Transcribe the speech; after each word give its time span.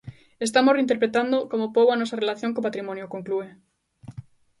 Estamos 0.47 0.73
reinterpretando 0.77 1.37
como 1.51 1.73
pobo 1.75 1.89
a 1.91 1.99
nosa 2.01 2.19
relación 2.23 2.53
co 2.53 2.65
patrimonio, 2.67 3.11
conclúe. 3.13 3.47